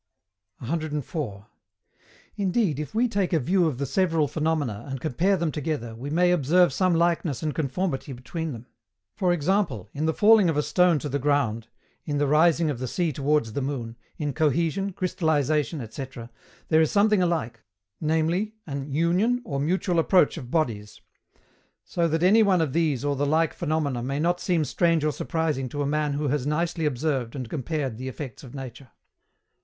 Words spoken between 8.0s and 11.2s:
between them. For example, in the falling of a stone to the